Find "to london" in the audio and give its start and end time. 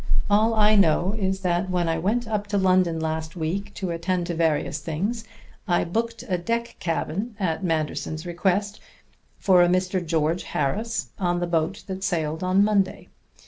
2.47-2.99